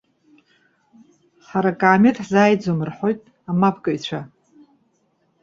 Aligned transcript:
Ҳара 1.47 1.71
акаамеҭ 1.75 2.17
ҳзааиӡом,- 2.25 2.85
рҳәоит 2.89 3.19
амапкыҩцәа. 3.49 4.19